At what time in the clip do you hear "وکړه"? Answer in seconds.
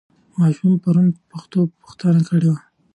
2.21-2.55